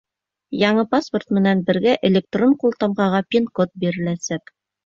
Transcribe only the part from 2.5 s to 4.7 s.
ҡултамғаға пин-код биреләсәк.